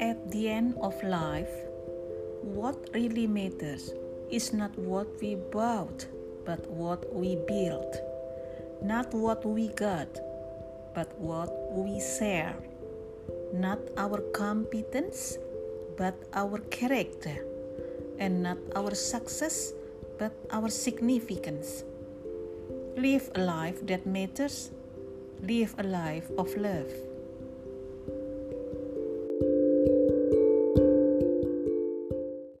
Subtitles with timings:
[0.00, 1.54] At the end of life,
[2.42, 3.94] what really matters
[4.28, 6.06] is not what we bought,
[6.44, 7.94] but what we built.
[8.82, 10.10] Not what we got,
[10.94, 12.56] but what we share.
[13.54, 15.38] Not our competence,
[15.96, 17.46] but our character.
[18.18, 19.72] And not our success,
[20.18, 21.84] but our significance.
[22.96, 24.70] Live a life that matters.
[25.40, 27.13] Live a life of love.